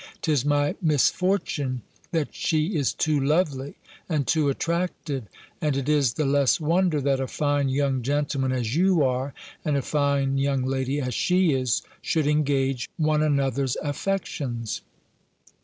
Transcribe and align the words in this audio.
'Tis 0.23 0.43
my 0.43 0.73
misfortune, 0.81 1.83
that 2.11 2.29
she 2.33 2.75
is 2.75 2.91
too 2.91 3.19
lovely, 3.19 3.75
and 4.09 4.25
too 4.25 4.49
attractive: 4.49 5.25
and 5.61 5.77
it 5.77 5.87
is 5.87 6.13
the 6.13 6.25
less 6.25 6.59
wonder, 6.59 6.99
that 6.99 7.19
a 7.19 7.27
fine 7.27 7.69
young 7.69 8.01
gentleman 8.01 8.51
as 8.51 8.75
you 8.75 9.03
are, 9.03 9.31
and 9.63 9.77
a 9.77 9.83
fine 9.83 10.39
young 10.39 10.63
lady 10.63 10.99
as 10.99 11.13
she 11.13 11.51
is, 11.53 11.83
should 12.01 12.25
engage 12.25 12.89
one 12.97 13.21
another's 13.21 13.77
affections. 13.83 14.81